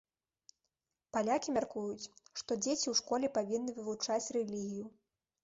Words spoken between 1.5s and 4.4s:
мяркуюць, што дзеці ў школе павінны вывучаць